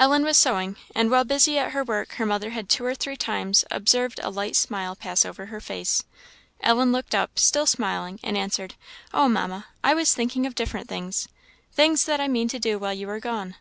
[0.00, 3.14] Ellen was sewing, and while busy at her work her mother had two or three
[3.16, 6.02] times observed a light smile pass over her face.
[6.60, 8.74] Ellen looked up, still smiling, and answered,
[9.14, 11.28] "Oh, Mamma, I was thinking of different things
[11.72, 13.54] things that I mean to do while you are gone."